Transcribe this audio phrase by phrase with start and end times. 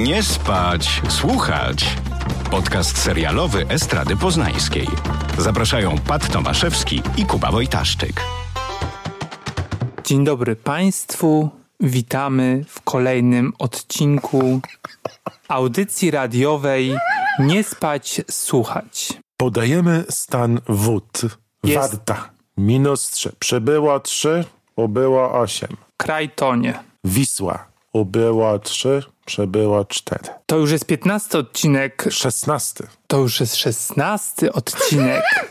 [0.00, 1.96] Nie spać, słuchać.
[2.50, 4.86] Podcast serialowy Estrady Poznańskiej.
[5.38, 8.20] Zapraszają Pat Tomaszewski i Kuba Wojtaszczyk.
[10.04, 11.50] Dzień dobry Państwu.
[11.80, 14.60] Witamy w kolejnym odcinku
[15.48, 16.96] audycji radiowej
[17.38, 19.12] Nie spać, słuchać.
[19.36, 21.20] Podajemy stan wód.
[21.64, 21.90] Jest.
[21.90, 22.30] Warta.
[22.56, 23.32] Minus 3.
[23.38, 24.44] Przybyło 3,
[24.76, 25.68] ubyło 8.
[25.96, 26.78] Krajtonie.
[27.04, 27.66] Wisła.
[27.92, 30.20] Ubyło 3, przybyło 4.
[30.46, 32.04] To już jest 15 odcinek.
[32.10, 32.86] 16.
[33.06, 35.22] To już jest 16 odcinek.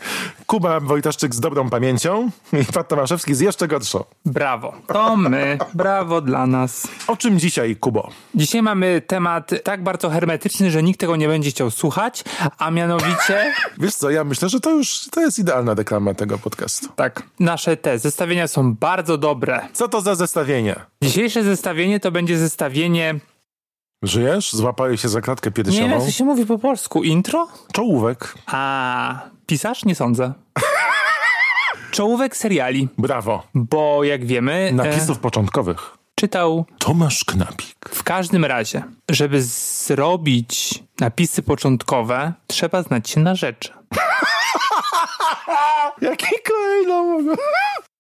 [0.46, 4.04] Kuba Wojtaszczyk z dobrą pamięcią i Pat Tomaszewski z jeszcze gorszą.
[4.26, 4.74] Brawo.
[4.88, 5.58] To my.
[5.74, 6.88] Brawo dla nas.
[7.08, 8.10] O czym dzisiaj, Kubo?
[8.36, 12.24] Dzisiaj mamy temat tak bardzo hermetyczny, że nikt tego nie będzie chciał słuchać,
[12.58, 16.88] a mianowicie Wiesz co, ja myślę, że to już to jest idealna reklama tego podcastu.
[16.96, 19.68] tak, nasze te zestawienia są bardzo dobre.
[19.74, 20.76] Co to za zestawienie?
[21.02, 23.16] Dzisiejsze zestawienie to będzie zestawienie
[24.04, 24.54] Żyjesz?
[24.54, 25.88] Złapałeś się za klatkę Nie piersiową?
[25.90, 27.04] jak to się mówi po polsku.
[27.04, 27.48] Intro?
[27.74, 28.36] Czołówek.
[28.46, 29.86] A pisarz?
[29.86, 30.34] Nie sądzę.
[31.92, 33.44] Czołówek seriali, Brawo.
[33.56, 35.98] bo jak wiemy, e, Napisów początkowych.
[36.16, 37.90] czytał Tomasz Knapik.
[37.90, 43.70] w każdym razie, żeby zrobić napisy początkowe, trzeba znać się na rzeczy.
[46.02, 47.18] Jaki kolejno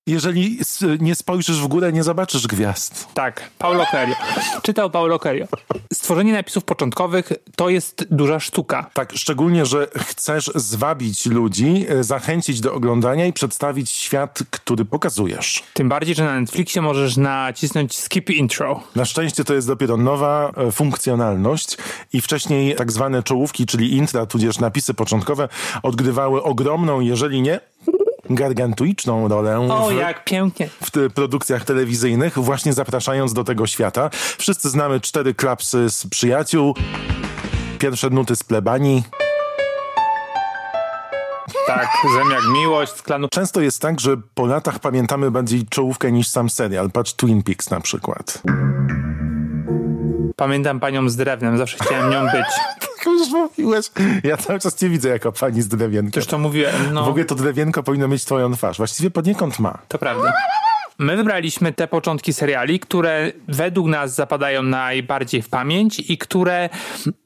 [0.07, 0.59] Jeżeli
[0.99, 3.07] nie spojrzysz w górę, nie zobaczysz gwiazd.
[3.13, 4.15] Tak, Paulo Coelho.
[4.61, 5.47] Czytał Paulo Coelho.
[5.93, 8.89] Stworzenie napisów początkowych to jest duża sztuka.
[8.93, 15.63] Tak, szczególnie, że chcesz zwabić ludzi, e, zachęcić do oglądania i przedstawić świat, który pokazujesz.
[15.73, 18.83] Tym bardziej, że na Netflixie możesz nacisnąć skip intro.
[18.95, 21.77] Na szczęście to jest dopiero nowa e, funkcjonalność
[22.13, 25.49] i wcześniej tak zwane czołówki, czyli intra, tudzież napisy początkowe
[25.83, 27.59] odgrywały ogromną, jeżeli nie
[28.35, 30.69] gargantuiczną rolę O, w, jak pięknie.
[30.83, 34.09] w te produkcjach telewizyjnych, właśnie zapraszając do tego świata.
[34.37, 36.75] Wszyscy znamy cztery klapsy z przyjaciół,
[37.79, 39.03] pierwsze nuty z plebanii.
[41.67, 41.87] Tak,
[42.17, 43.27] zem jak miłość, z klanu.
[43.31, 46.91] Często jest tak, że po latach pamiętamy bardziej czołówkę niż sam serial.
[46.91, 48.41] Patrz Twin Peaks na przykład.
[50.35, 52.45] Pamiętam panią z drewnem, zawsze chciałem nią być.
[53.05, 53.85] Już mówiłeś.
[54.23, 56.19] Ja cały czas cię widzę jako pani z drewienkiem.
[56.19, 58.77] Już to mówiłem, no W ogóle to drewienko powinno mieć twoją twarz.
[58.77, 59.77] Właściwie poniekąd ma.
[59.87, 60.33] to prawda.
[60.99, 66.69] My wybraliśmy te początki seriali, które według nas zapadają najbardziej w pamięć i które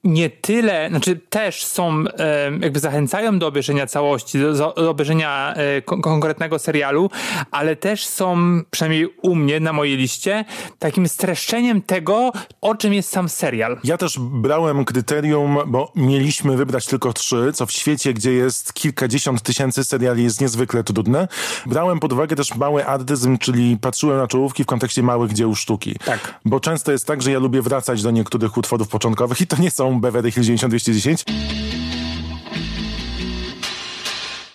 [0.03, 5.81] nie tyle, znaczy też są, e, jakby zachęcają do obejrzenia całości, do, do obejrzenia e,
[5.81, 7.09] kon- konkretnego serialu,
[7.51, 8.37] ale też są,
[8.71, 10.45] przynajmniej u mnie na mojej liście,
[10.79, 13.77] takim streszczeniem tego, o czym jest sam serial.
[13.83, 19.41] Ja też brałem kryterium, bo mieliśmy wybrać tylko trzy, co w świecie, gdzie jest kilkadziesiąt
[19.41, 21.27] tysięcy seriali jest niezwykle trudne.
[21.65, 25.95] Brałem pod uwagę też mały artyzm, czyli patrzyłem na czołówki w kontekście małych dzieł sztuki.
[26.05, 26.39] Tak.
[26.45, 29.71] Bo często jest tak, że ja lubię wracać do niektórych utworów początkowych i to nie
[29.71, 31.23] są Beverly Hills 90210.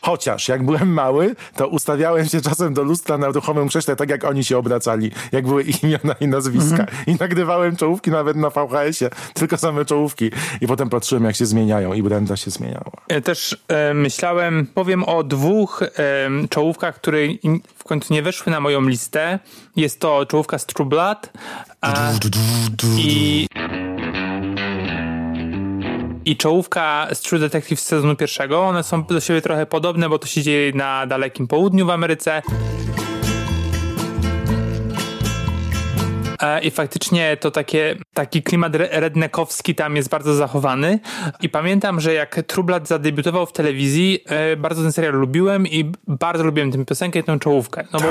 [0.03, 4.25] Chociaż jak byłem mały, to ustawiałem się czasem do lustra na ruchomym krześle, tak jak
[4.25, 6.87] oni się obracali, jak były ich imiona i nazwiska.
[7.07, 10.31] I nagrywałem czołówki nawet na VHS-ie, tylko same czołówki.
[10.61, 12.93] I potem patrzyłem, jak się zmieniają i Brenda się zmieniała.
[13.09, 15.89] Ja też e, myślałem, powiem o dwóch e,
[16.51, 17.19] czołówkach, które
[17.77, 19.39] w końcu nie weszły na moją listę.
[19.77, 21.31] Jest to czołówka z True Blood
[21.81, 22.13] a,
[22.99, 23.47] i,
[26.25, 28.63] i czołówka z True Detective z sezonu pierwszego.
[28.63, 32.43] One są do siebie trochę podobne, bo to się dzieje na Dalekim Południu w Ameryce.
[36.63, 40.99] I faktycznie to takie, taki klimat re- redneckowski tam jest bardzo zachowany.
[41.43, 45.93] I pamiętam, że jak True Blood zadebiutował w telewizji, e, bardzo ten serial lubiłem i
[46.07, 47.85] bardzo lubiłem tę piosenkę i tę czołówkę.
[47.93, 48.07] No bo,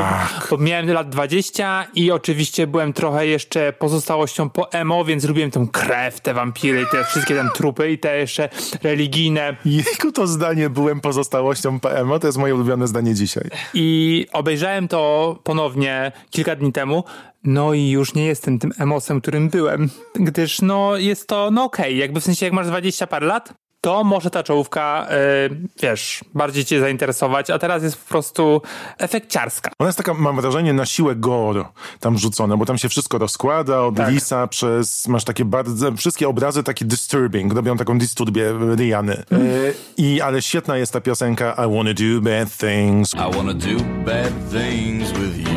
[0.49, 5.67] bo miałem lat 20 i oczywiście byłem trochę jeszcze pozostałością po emo, więc lubiłem tę
[5.71, 8.49] krew, te wampiry, te wszystkie tam trupy i te jeszcze
[8.83, 9.55] religijne.
[9.65, 13.49] Jejku, to zdanie byłem pozostałością PMO, to jest moje ulubione zdanie dzisiaj.
[13.73, 17.03] I obejrzałem to ponownie kilka dni temu.
[17.43, 21.97] No i już nie jestem tym emosem, którym byłem, gdyż no jest to, no okej,
[21.97, 25.07] jakby w sensie jak masz 20 parę lat, to może ta czołówka,
[25.51, 28.61] y, wiesz, bardziej cię zainteresować, a teraz jest po prostu
[28.97, 29.71] efekciarska.
[29.79, 31.65] Ona jest taka, mam wrażenie, na siłę gore
[31.99, 34.11] tam rzucone, bo tam się wszystko rozkłada od Tak.
[34.11, 39.13] lisa przez, masz takie bardzo, wszystkie obrazy takie disturbing, robią taką disturbię Riany.
[39.13, 39.25] E,
[39.97, 43.13] I, ale świetna jest ta piosenka I wanna do bad things.
[43.13, 45.48] I wanna do bad things with you.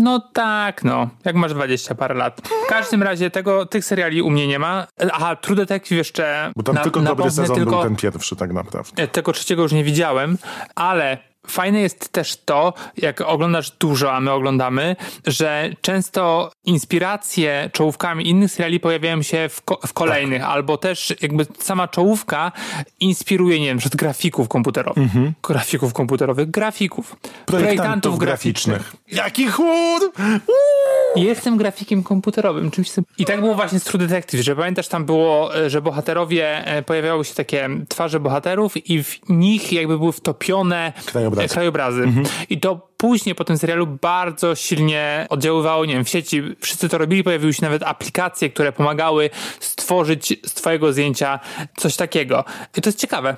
[0.00, 2.40] No tak, no, jak masz 20 parę lat.
[2.66, 4.86] W każdym razie tego, tych seriali u mnie nie ma.
[5.12, 6.52] Aha, True Detective jeszcze...
[6.56, 9.08] Bo tam na- tylko dobry sezon tylko, był ten pierwszy tak naprawdę.
[9.08, 10.38] Tego trzeciego już nie widziałem,
[10.74, 11.18] ale
[11.50, 18.50] fajne jest też to, jak oglądasz dużo, a my oglądamy, że często inspiracje czołówkami innych
[18.52, 20.50] seriali pojawiają się w, ko- w kolejnych, Tak.
[20.50, 22.52] albo też jakby sama czołówka
[23.00, 25.08] inspiruje, nie wiem, przed grafików komputerowych.
[25.42, 27.12] Grafików komputerowych, grafików.
[27.12, 27.44] Mhm.
[27.46, 28.92] Projektantów graficznych.
[29.12, 30.02] Jaki chłód!
[31.16, 32.70] Jestem grafikiem komputerowym.
[32.70, 33.04] Czymś tym...
[33.18, 37.24] I tak było właśnie z True Detective, że pamiętasz, tam było, że bohaterowie, e, pojawiały
[37.24, 41.39] się takie twarze bohaterów i w nich jakby były wtopione Krajobrazy.
[41.48, 42.04] Krajobrazy.
[42.50, 46.42] I to później po tym serialu bardzo silnie oddziaływało, nie wiem, w sieci.
[46.60, 49.30] Wszyscy to robili, pojawiły się nawet aplikacje, które pomagały
[49.60, 51.40] stworzyć z twojego zdjęcia
[51.76, 52.44] coś takiego.
[52.76, 53.36] I to jest ciekawe.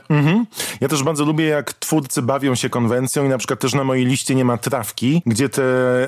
[0.81, 4.07] Ja też bardzo lubię, jak twórcy bawią się konwencją i na przykład też na mojej
[4.07, 5.63] liście nie ma trawki, gdzie te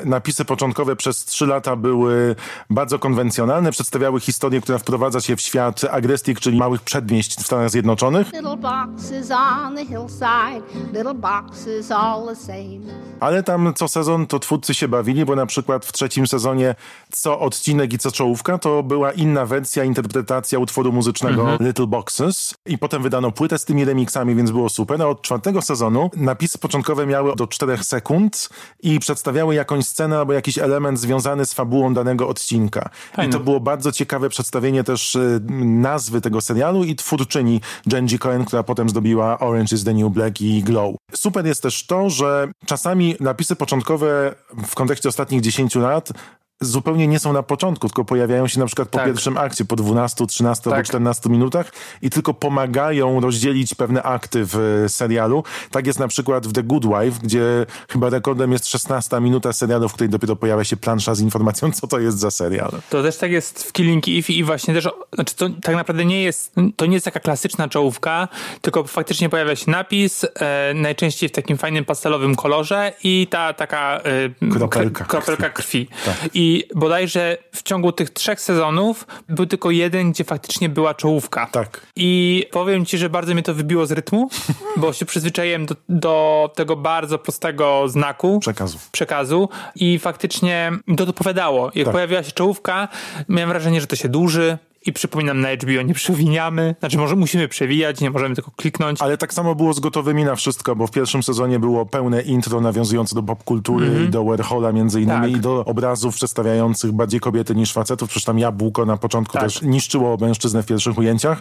[0.04, 2.36] napisy początkowe przez trzy lata były
[2.70, 7.70] bardzo konwencjonalne, przedstawiały historię, która wprowadza się w świat Agrestik, czyli małych przedmieść w Stanach
[7.70, 10.62] Zjednoczonych, Little boxes on the hillside,
[10.92, 12.80] little boxes all the same.
[13.20, 16.74] ale tam co sezon to twórcy się bawili, bo na przykład w trzecim sezonie
[17.12, 22.78] co odcinek i co czołówka to była inna wersja, interpretacja utworu muzycznego Little Boxes i
[22.78, 25.02] potem wydano płytę z tymi remixami, więc było super.
[25.02, 28.48] A od czwartego sezonu napisy początkowe miały do czterech sekund
[28.82, 32.90] i przedstawiały jakąś scenę albo jakiś element związany z fabułą danego odcinka.
[33.26, 37.60] I to było bardzo ciekawe przedstawienie też y, nazwy tego serialu i twórczyni
[37.92, 40.94] Jenji Cohen, która potem zdobiła Orange is the New Black i Glow.
[41.14, 44.34] Super jest też to, że czasami napisy początkowe
[44.66, 46.12] w kontekście ostatnich 10 lat
[46.60, 49.06] zupełnie nie są na początku, tylko pojawiają się na przykład po Tak.
[49.06, 50.86] pierwszym akcie, po 12, 13 albo Tak.
[50.86, 51.72] 14 minutach
[52.02, 55.44] i tylko pomagają rozdzielić pewne akty w serialu.
[55.70, 59.88] Tak jest na przykład w The Good Wife, gdzie chyba rekordem jest 16 minuta serialu,
[59.88, 62.70] w której dopiero pojawia się plansza z informacją, co to jest za serial.
[62.90, 66.22] To też tak jest w Killing Eve i właśnie też, znaczy to tak naprawdę nie
[66.22, 68.28] jest, to nie jest taka klasyczna czołówka,
[68.60, 74.00] tylko faktycznie pojawia się napis, e, najczęściej w takim fajnym pastelowym kolorze i ta taka
[74.40, 75.88] e, Kropelka kr- kropelka krwi.
[76.04, 76.14] Tak.
[76.34, 81.46] I bodajże w ciągu tych trzech sezonów był tylko jeden, gdzie faktycznie była czołówka.
[81.52, 81.86] Tak.
[81.96, 84.28] I powiem ci, że bardzo mnie to wybiło z rytmu,
[84.76, 88.78] bo się przyzwyczaiłem do, do tego bardzo prostego znaku Przekazu.
[88.92, 91.70] przekazu i faktycznie to dopowiadało.
[91.74, 91.92] Jak Tak.
[91.92, 92.88] pojawiła się czołówka,
[93.28, 96.74] miałem wrażenie, że to się dłuży i przypominam na HBO, nie przewiniamy.
[96.78, 99.02] Znaczy może musimy przewijać, nie możemy tylko kliknąć.
[99.02, 102.60] Ale tak samo było z gotowymi na wszystko, bo w pierwszym sezonie było pełne intro
[102.60, 105.36] nawiązujące do popkultury i do Warhola między innymi Tak.
[105.38, 108.08] i do obrazów przedstawiających bardziej kobiety niż facetów.
[108.08, 109.42] Przecież tam jabłko na początku Tak.
[109.42, 111.40] też niszczyło mężczyznę w pierwszych ujęciach.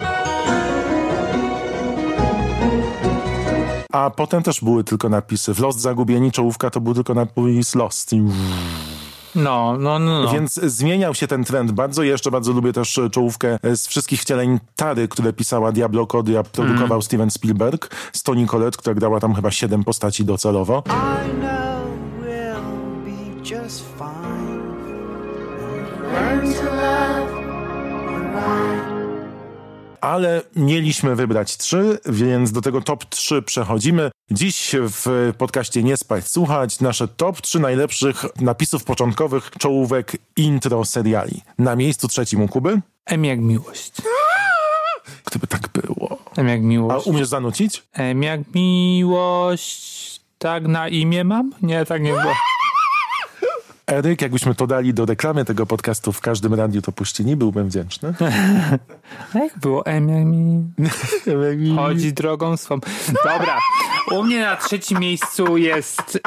[3.91, 5.53] A potem też były tylko napisy.
[5.53, 8.13] W Lost Zagubieni czołówka to był tylko napis Lost.
[8.13, 8.21] I...
[9.35, 10.23] No, no, no.
[10.23, 10.31] no.
[10.31, 12.03] Więc zmieniał się ten trend bardzo.
[12.03, 16.93] Jeszcze bardzo lubię też czołówkę z wszystkich wcieleń Tary, które pisała Diablo Cody, a produkował
[16.97, 17.01] Mm.
[17.01, 17.95] Steven Spielberg.
[18.13, 20.83] Z Toni Collette, która grała tam chyba siedem postaci docelowo.
[20.85, 20.91] I
[21.39, 21.87] know
[22.21, 24.63] we'll be just fine.
[30.03, 34.11] Ale mieliśmy wybrać trzy, więc do tego top 3 przechodzimy.
[34.31, 41.41] Dziś w podcaście Nie spać słuchać nasze top 3 najlepszych napisów początkowych czołówek intro seriali.
[41.57, 42.81] Na miejscu trzecim u Kuby.
[43.05, 43.91] M jak miłość.
[45.25, 46.17] Gdyby tak było.
[46.37, 47.07] M jak A miłość.
[47.07, 47.83] umiesz zanucić?
[47.93, 50.21] M jak miłość.
[50.37, 51.51] Tak na imię mam?
[51.61, 52.33] Nie, tak nie było.
[53.93, 58.13] Eryk, jakbyśmy to dali do reklamy tego podcastu w każdym radiu, to puścini, byłbym wdzięczny.
[59.35, 59.83] A jak było
[60.25, 60.63] mi...
[61.75, 62.79] Chodzi drogą swą.
[63.23, 63.59] Dobra,
[64.11, 66.19] u mnie na trzecim miejscu jest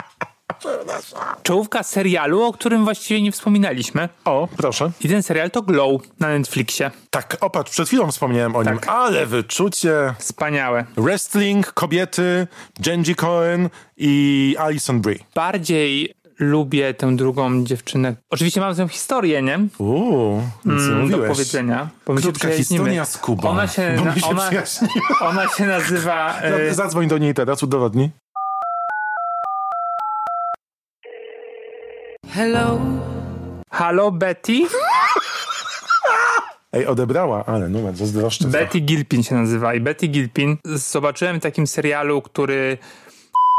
[1.42, 4.08] czołówka serialu, o którym właściwie nie wspominaliśmy.
[4.24, 4.90] O, proszę.
[5.00, 6.90] I ten serial to Glow na Netflixie.
[7.10, 8.88] Tak, opatrz, przed chwilą wspomniałem o nim, Tak.
[8.88, 10.14] ale wyczucie.
[10.18, 10.84] Wspaniałe.
[10.96, 12.46] Wrestling, kobiety,
[12.80, 15.18] Genji Cohen i Alison Brie.
[15.34, 18.14] Bardziej lubię tę drugą dziewczynę.
[18.30, 19.58] Oczywiście mam z nią historię, nie?
[19.78, 21.88] Uuu, Mm, Do powiedzenia.
[22.06, 23.48] Bo Krótka historia z Kubą.
[23.48, 24.50] Ona się, na, się ona,
[25.30, 26.40] ona się nazywa...
[26.40, 28.10] E, Zadzwoń do niej teraz, udowodnij.
[32.34, 32.80] Hello.
[33.70, 34.52] Halo, Betty?
[36.72, 38.48] Ej, odebrała, ale numer, zazdroszczę.
[38.48, 42.78] Betty Gilpin się nazywa i Betty Gilpin zobaczyłem w takim serialu, który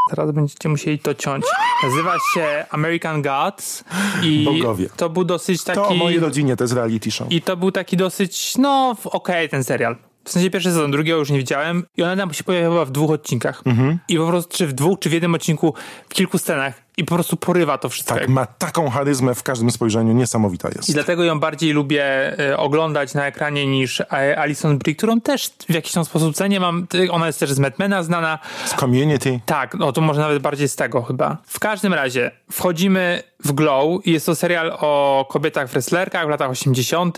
[0.10, 1.46] teraz będziecie musieli to ciąć.
[1.84, 3.84] Nazywa się American Gods
[4.24, 4.90] i Bogowie.
[4.98, 7.32] to był dosyć taki To o mojej rodzinie, to jest reality show.
[7.32, 9.96] i to był taki dosyć no okej ten serial.
[10.24, 13.12] W sensie pierwszy sezon, drugiego już nie widziałem i ona tam się pojawiała w dwóch
[13.12, 13.64] odcinkach.
[14.08, 15.74] I po prostu czy w dwóch, czy w jednym odcinku
[16.10, 18.16] w kilku scenach i po prostu porywa to wszystko.
[18.16, 20.90] Tak, ma taką charyzmę w każdym spojrzeniu, niesamowita jest.
[20.90, 22.04] I dlatego ją bardziej lubię
[22.40, 26.60] e, oglądać na ekranie niż e, Alison Brie, którą też w jakiś tam sposób cenię.
[26.60, 28.40] Mam, ona jest też z Madmana znana.
[28.66, 29.40] Z Community.
[29.46, 31.38] Tak, no to może nawet bardziej z tego chyba.
[31.48, 36.50] W każdym razie wchodzimy w Glow i jest to serial o kobietach wrestlerkach w latach
[36.50, 37.18] 80.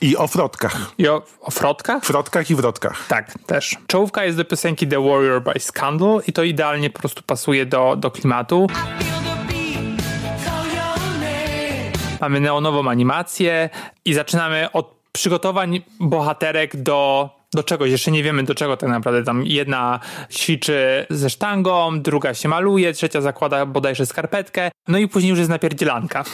[0.00, 0.92] I o frotkach.
[0.98, 2.04] i o, o frotkach.
[2.04, 3.06] Frotkach i wrotkach.
[3.08, 3.76] Tak, też.
[3.86, 7.96] Czołówka jest do piosenki The Warrior by Scandal i to idealnie po prostu pasuje do,
[7.96, 8.66] do klimatu.
[12.24, 13.70] Mamy neonową animację
[14.04, 17.90] i zaczynamy od przygotowań bohaterek do, do czegoś.
[17.90, 19.24] Jeszcze nie wiemy do czego tak naprawdę.
[19.24, 25.30] Tam jedna ćwiczy ze sztangą, druga się maluje, trzecia zakłada bodajże skarpetkę, no i później
[25.30, 26.24] już jest napierdzielanka.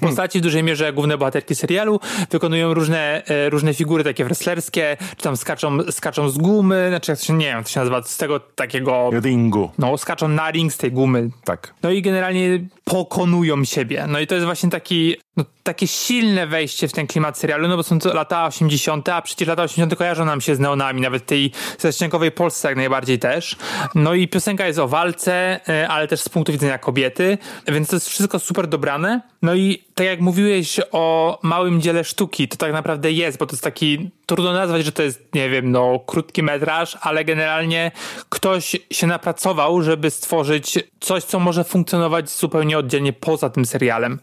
[0.00, 5.22] Postaci w dużej mierze główne bohaterki serialu wykonują różne, e, różne figury takie wrestlerskie, czy
[5.22, 8.16] tam skaczą, skaczą z gumy, znaczy jak to się, nie wiem, to się nazywa, z
[8.16, 9.70] tego takiego, Ringu.
[9.78, 11.74] no skaczą na ring z tej gumy, Tak.
[11.82, 14.04] no i generalnie pokonują siebie.
[14.08, 17.76] No i to jest właśnie taki, no, takie silne wejście w ten klimat serialu, no
[17.76, 19.96] bo są to lata 80., a przecież lata 80.
[19.96, 23.56] kojarzą nam się z neonami, nawet tej zaściankowej Polsce jak najbardziej też.
[23.94, 27.96] No i piosenka jest o walce, e, ale też z punktu widzenia kobiety, więc to
[27.96, 29.20] jest wszystko super dobrane.
[29.42, 33.52] No i tak jak mówiłeś o małym dziele sztuki, to tak naprawdę jest, bo to
[33.52, 37.90] jest taki, trudno nazwać, że to jest, nie wiem, no krótki metraż, ale generalnie
[38.28, 44.20] ktoś się napracował, żeby stworzyć coś, co może funkcjonować zupełnie oddzielnie poza tym serialem.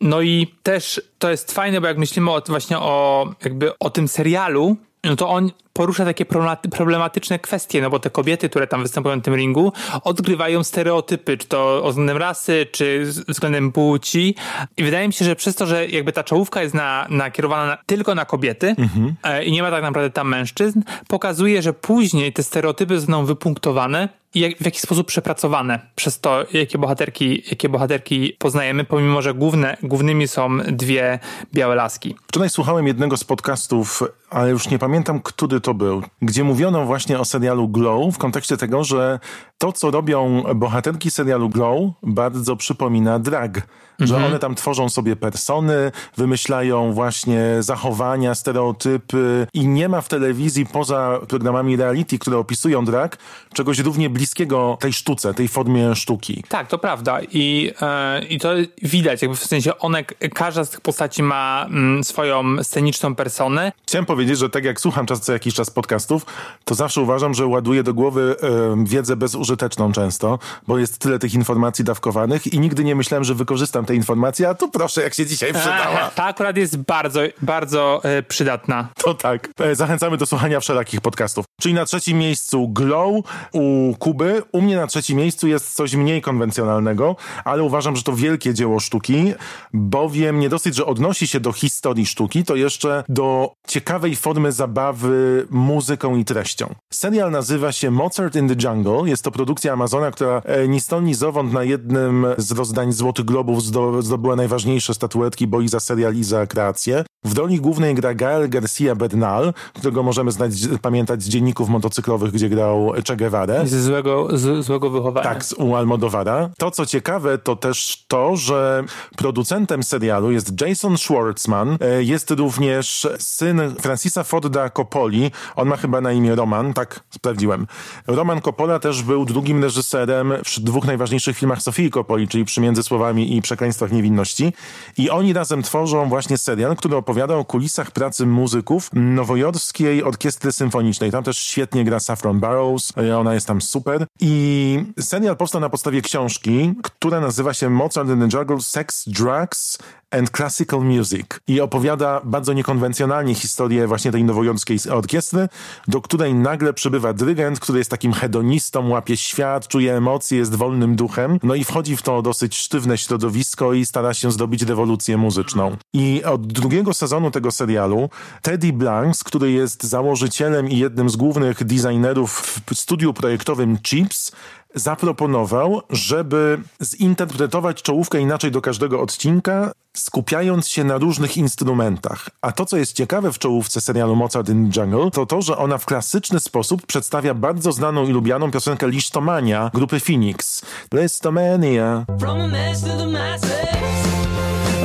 [0.00, 4.08] No i też to jest fajne, bo jak myślimy o, właśnie o, jakby o tym
[4.08, 8.82] serialu, no to on porusza takie problematy- problematyczne kwestie, no bo te kobiety, które tam
[8.82, 9.72] występują w tym ringu,
[10.04, 14.34] odgrywają stereotypy, czy to względem rasy, czy względem płci.
[14.76, 17.78] I wydaje mi się, że przez to, że jakby ta czołówka jest na, nakierowana na,
[17.86, 18.76] tylko na kobiety
[19.22, 24.08] e, i nie ma tak naprawdę tam mężczyzn, pokazuje, że później te stereotypy zostaną wypunktowane
[24.34, 29.34] i jak, w jakiś sposób przepracowane przez to, jakie bohaterki, jakie bohaterki poznajemy, pomimo, że
[29.34, 31.18] główne, głównymi są dwie
[31.54, 32.16] białe laski.
[32.28, 37.18] Wczoraj słuchałem jednego z podcastów, ale już nie pamiętam, który to był, gdzie mówiono właśnie
[37.18, 39.18] o serialu Glow w kontekście tego, że
[39.58, 43.62] to, co robią bohaterki serialu Glow, bardzo przypomina drag.
[43.98, 50.66] Że one tam tworzą sobie persony, wymyślają właśnie zachowania, stereotypy i nie ma w telewizji
[50.66, 53.18] poza programami reality, które opisują drag,
[53.52, 56.44] czegoś równie bliskiego tej sztuce, tej formie sztuki.
[56.48, 57.18] Tak, to prawda.
[57.32, 58.52] I, e, i to
[58.82, 60.04] widać, jakby w sensie one,
[60.34, 63.72] każda z tych postaci ma mm, swoją sceniczną personę.
[63.86, 66.26] Chciałem powiedzieć, że tak jak słucham czas co jakiś czas podcastów,
[66.64, 71.34] to zawsze uważam, że ładuję do głowy e, wiedzę bezużyteczną często, bo jest tyle tych
[71.34, 75.26] informacji dawkowanych i nigdy nie myślałem, że wykorzystam te informacje, a tu proszę, jak się
[75.26, 76.10] dzisiaj przydała.
[76.14, 78.88] Ta akurat jest bardzo, bardzo e, przydatna.
[78.96, 79.48] To tak.
[79.60, 81.44] E, Zachęcamy do słuchania wszelakich podcastów.
[81.60, 84.42] Czyli na trzecim miejscu Glow u Kuby.
[84.52, 88.80] U mnie na trzecim miejscu jest coś mniej konwencjonalnego, ale uważam, że to wielkie dzieło
[88.80, 89.34] sztuki,
[89.72, 95.41] bowiem nie dosyć, że odnosi się do historii sztuki, to jeszcze do ciekawej formy zabawy
[95.50, 96.74] muzyką i treścią.
[96.92, 99.08] Serial nazywa się Mozart in the Jungle.
[99.10, 103.24] Jest to produkcja Amazona, która e, ni stąd, ni zowąd na jednym z rozdań Złotych
[103.24, 107.04] Globów zdo- zdobyła najważniejsze statuetki, bo i za serial, i za kreację.
[107.24, 112.48] W roli głównej gra Gael Garcia Bernal, którego możemy znać, pamiętać z dzienników motocyklowych, gdzie
[112.48, 113.66] grał Che Guevara.
[113.66, 115.24] Ze złego, z, złego wychowania.
[115.28, 116.50] Tak, z u Almodovara.
[116.58, 118.84] To, co ciekawe, to też to, że
[119.16, 121.78] producentem serialu jest Jason Schwartzman.
[121.80, 125.30] E, Jest również syn Francisa Forda Coppoli.
[125.56, 127.66] On ma chyba na imię Roman, tak sprawdziłem.
[128.06, 132.82] Roman Coppola też był drugim reżyserem w dwóch najważniejszych filmach Sofii Coppoli, czyli Przy Między
[132.82, 134.52] Słowami i Przekleństwach Niewinności.
[134.98, 141.10] I oni razem tworzą właśnie serial, który opowiada o kulisach pracy muzyków nowojorskiej orkiestry symfonicznej.
[141.10, 144.06] Tam też świetnie gra Saffron Burrows, e, ona jest tam super.
[144.20, 149.78] I serial powstał na podstawie książki, która nazywa się Mozart and the Jungle Sex, Drugs
[150.12, 155.48] and Classical Music i opowiada bardzo niekonwencjonalnie historię właśnie tej nowojorskiej orkiestry,
[155.88, 160.96] do której nagle przybywa dyrygent, który jest takim hedonistą, łapie świat, czuje emocje, jest wolnym
[160.96, 165.76] duchem, no i wchodzi w to dosyć sztywne środowisko i stara się zdobyć rewolucję muzyczną.
[165.92, 168.10] I od drugiego sezonu tego serialu
[168.42, 174.32] Teddy Blanks, który jest założycielem i jednym z głównych designerów w studiu projektowym Chips,
[174.74, 182.28] zaproponował, żeby zinterpretować czołówkę inaczej do każdego odcinka, skupiając się na różnych instrumentach.
[182.40, 185.78] A to, co jest ciekawe w czołówce serialu Mozart in Jungle, to to, że ona
[185.78, 190.62] w klasyczny sposób przedstawia bardzo znaną i lubianą piosenkę Listomania grupy Phoenix.
[190.94, 192.04] Listomania.
[192.20, 193.52] From a mess to the masses,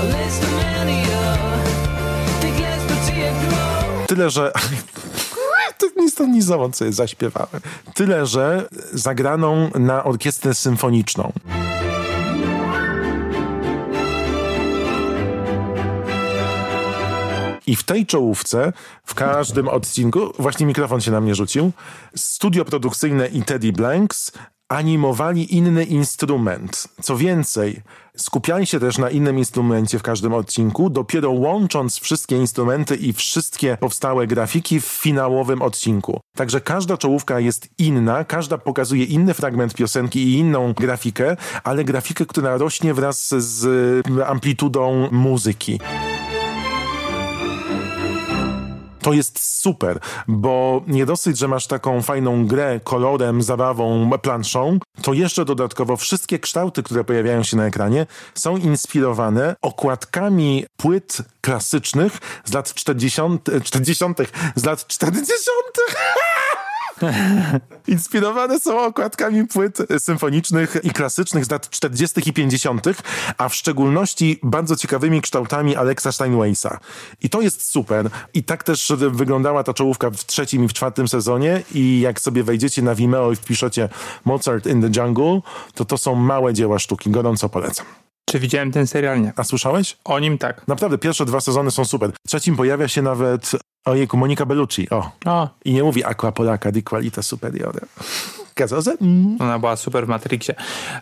[0.04, 1.18] listomania.
[4.08, 4.52] Tyle, że...
[5.78, 7.62] to nic stąd, nic zowąd sobie zaśpiewałem.
[7.94, 11.34] Tyle, że zagraną na orkiestrę symfoniczną.
[17.68, 18.74] I w tej czołówce,
[19.06, 21.72] w każdym odcinku, właśnie mikrofon się na mnie rzucił,
[22.16, 24.32] studio produkcyjne i Teddy Blanks,
[24.70, 26.88] animowali inny instrument.
[27.02, 27.82] Co więcej,
[28.18, 33.78] skupiali się też na innym instrumencie w każdym odcinku, dopiero łącząc wszystkie instrumenty i wszystkie
[33.80, 36.20] powstałe grafiki w finałowym odcinku.
[36.36, 42.26] Także każda czołówka jest inna, każda pokazuje inny fragment piosenki i inną grafikę, ale grafikę,
[42.26, 43.68] która rośnie wraz z
[44.26, 45.80] amplitudą muzyki.
[49.08, 55.14] To jest super, bo nie dosyć, że masz taką fajną grę kolorem, zabawą, planszą, to
[55.14, 62.54] jeszcze dodatkowo wszystkie kształty, które pojawiają się na ekranie, są inspirowane okładkami płyt klasycznych z
[62.54, 63.22] lat 40,
[63.64, 64.06] 40
[64.56, 65.34] z lat 40.
[67.88, 72.30] Inspirowane są okładkami płyt symfonicznych i klasycznych z lat 40.
[72.30, 72.86] i 50.,
[73.38, 76.80] a w szczególności bardzo ciekawymi kształtami Alexa Steinweisa.
[77.22, 78.10] I to jest super.
[78.34, 82.44] I tak też wyglądała ta czołówka w trzecim i w czwartym sezonie i jak sobie
[82.44, 83.90] wejdziecie na Vimeo i wpiszecie
[84.26, 85.42] Mozart in the Jungle,
[85.74, 87.10] to to są małe dzieła sztuki.
[87.10, 88.07] Gorąco polecam.
[88.30, 89.22] Czy widziałem ten serial?
[89.22, 89.34] Nie.
[89.36, 89.98] A słyszałeś?
[90.06, 90.68] O nim tak.
[90.68, 92.12] Naprawdę, pierwsze dwa sezony są super.
[92.26, 93.52] W trzecim pojawia się nawet
[93.86, 94.90] ojejku, Monika Bellucci.
[94.90, 95.12] O.
[95.26, 97.80] O, I nie mówi aqua polaka di qualita superiore.
[98.54, 98.98] Kazose?
[99.02, 99.38] Mm.
[99.40, 100.56] ona była super w Matrixie.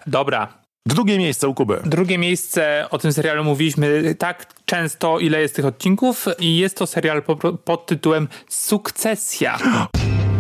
[0.08, 0.48] Dobra.
[0.88, 1.82] Drugie miejsce u Kuby.
[1.86, 6.88] Drugie miejsce, o tym serialu mówiliśmy tak często, ile jest tych odcinków i jest to
[6.88, 9.58] serial po, pod tytułem Sukcesja.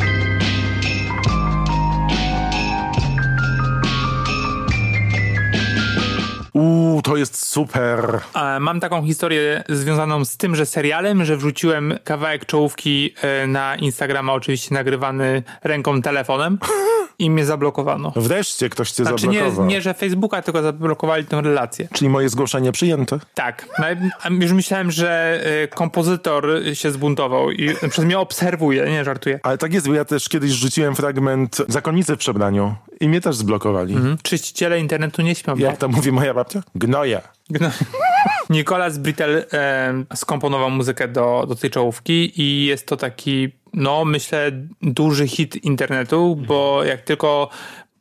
[6.56, 8.20] Uuu, to jest super.
[8.60, 14.76] Mam taką historię związaną z tymże serialem, że wrzuciłem kawałek czołówki e, na Instagrama, oczywiście
[14.76, 16.58] nagrywany ręką telefonem
[17.20, 18.14] i mnie zablokowano.
[18.16, 19.66] Wreszcie ktoś cię Znaczy nie, zablokował.
[19.66, 21.88] nie, że Facebooka, tylko zablokowali tę relację.
[21.94, 23.20] Czyli moje zgłoszenie przyjęte.
[23.34, 23.68] Tak.
[23.80, 23.86] No,
[24.30, 29.40] już myślałem, że e, kompozytor się zbuntował i przykład mnie obserwuje, nie żartuję.
[29.44, 33.36] Ale tak jest, bo ja też kiedyś rzuciłem fragment Zakonnicy w przebraniu i mnie też
[33.36, 33.94] zblokowali.
[33.96, 34.18] Mhm.
[34.24, 35.56] Czyściciele internetu nie śpią.
[35.58, 36.45] Jak to mówi moja babcia?
[36.76, 37.22] Gnoja.
[37.50, 37.70] No.
[38.50, 44.52] Nicolas Britell e, skomponował muzykę do, do tej czołówki i jest to taki, no myślę,
[44.82, 47.50] duży hit internetu, bo jak tylko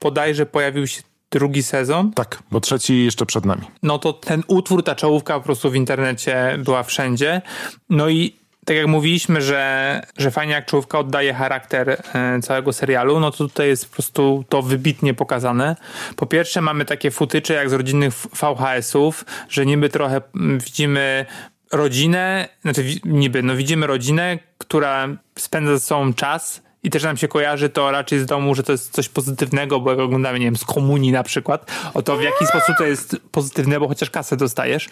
[0.00, 3.62] bodajże pojawił się drugi sezon, Tak, bo trzeci jeszcze przed nami.
[3.82, 7.42] no to ten utwór, ta czołówka po prostu w internecie była wszędzie.
[7.90, 13.20] No i tak jak mówiliśmy, że, że fajnie jak czołówka oddaje charakter e, całego serialu,
[13.20, 15.76] no to tutaj jest po prostu to wybitnie pokazane.
[16.16, 21.26] Po pierwsze mamy takie futycze jak z rodzinnych VHS-ów, że niby trochę mm, widzimy
[21.72, 27.28] rodzinę, znaczy niby, no widzimy rodzinę, która spędza ze sobą czas i też nam się
[27.28, 30.56] kojarzy to raczej z domu, że to jest coś pozytywnego, bo jak oglądamy, nie wiem,
[30.56, 34.36] z komunii na przykład, o to w jaki sposób to jest pozytywne, bo chociaż kasę
[34.36, 34.88] dostajesz.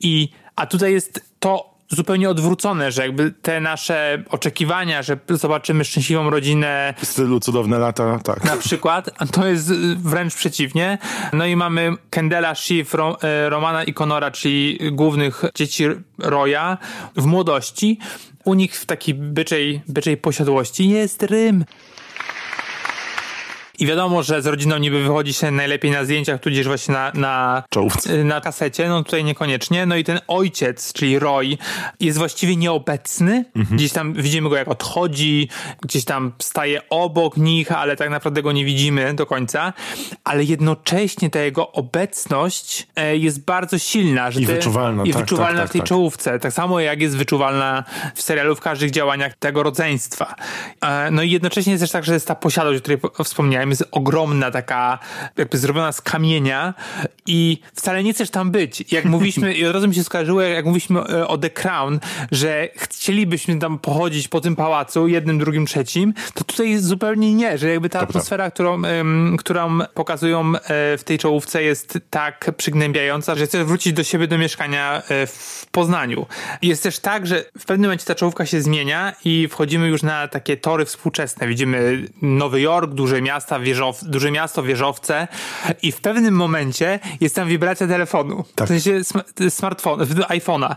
[0.00, 6.30] I, a tutaj jest to zupełnie odwrócone, że jakby te nasze oczekiwania, że zobaczymy szczęśliwą
[6.30, 8.44] rodzinę W stylu cudowne lata, tak.
[8.44, 10.98] na przykład, a to jest y, wręcz przeciwnie.
[11.32, 15.84] No i mamy Kendela, Shiv, Ro, e, Romana i Conora, czyli głównych dzieci
[16.18, 16.78] Roya
[17.16, 17.98] w młodości.
[18.44, 21.64] U nich w takiej byczej, byczej posiadłości jest Rym.
[23.80, 27.62] I wiadomo, że z rodziną niby wychodzi się najlepiej na zdjęciach, tudzież właśnie na, na,
[27.70, 28.24] Czołówce.
[28.24, 29.86] na kasecie, no tutaj niekoniecznie.
[29.86, 31.58] No i ten ojciec, czyli Roy,
[32.00, 33.44] jest właściwie nieobecny.
[33.70, 35.48] Gdzieś tam widzimy go jak odchodzi,
[35.82, 39.72] gdzieś tam staje obok nich, ale tak naprawdę go nie widzimy do końca.
[40.24, 44.30] Ale jednocześnie ta jego obecność e, jest bardzo silna.
[44.30, 45.88] Że I te- wyczuwalna, I tak, wyczuwalna tak, tak, w tej tak.
[45.88, 46.38] czołówce.
[46.38, 50.34] Tak samo jak jest wyczuwalna w serialu w każdych działaniach tego rodzeństwa.
[50.80, 53.24] E, No i jednocześnie jest też tak, że jest ta posiadłość, o której po-
[53.74, 54.98] wspomniałem, jest ogromna, taka
[55.36, 56.74] jakby zrobiona z kamienia
[57.26, 58.92] i wcale nie chcesz tam być.
[58.92, 62.00] Jak mówiliśmy, i od razu mi się skojarzyło, jak mówiliśmy e, o The Crown,
[62.32, 67.58] że chcielibyśmy tam pochodzić po tym pałacu, jednym, drugim, trzecim, to tutaj jest zupełnie nie,
[67.58, 68.82] że jakby ta atmosfera, którą,
[69.38, 74.38] którą pokazują e, w tej czołówce jest tak przygnębiająca, że chcesz wrócić do siebie do
[74.38, 76.26] mieszkania e, w Poznaniu.
[76.62, 80.28] Jest też tak, że w pewnym momencie ta czołówka się zmienia i wchodzimy już na
[80.28, 81.46] takie tory współczesne.
[81.46, 85.28] Widzimy Nowy Jork, duże miasta, wieżow, duże miasto, wieżowce
[85.82, 88.44] i w pewnym momencie jest tam wibracja telefonu.
[88.54, 88.66] Tak.
[88.66, 90.74] W sensie sm- smartfona, iPhone'a.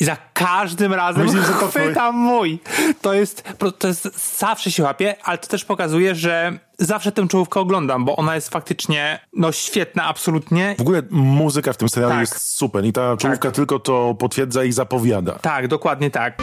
[0.00, 2.58] I za każdym razem Myślisz, że to chwytam mój.
[3.00, 3.44] To jest,
[3.78, 8.16] to jest, zawsze się łapie, ale to też pokazuje, że zawsze tę czołówkę oglądam, bo
[8.16, 10.74] ona jest faktycznie, no świetna, absolutnie.
[10.78, 12.20] W ogóle muzyka w tym serialu Tak.
[12.20, 15.32] jest super i ta czołówka tylko to potwierdza i zapowiada.
[15.32, 16.42] Tak, dokładnie tak.